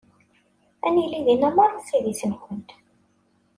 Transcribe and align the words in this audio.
Ad 0.85 0.91
nili 0.93 1.19
din 1.25 1.39
merra 1.55 1.79
s 1.87 1.89
idis-nkent. 1.97 2.69